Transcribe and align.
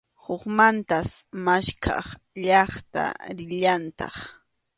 Hukmantas 0.23 1.09
maskhaq 1.45 2.07
llaqta 2.45 3.03
rillantaq. 3.35 4.15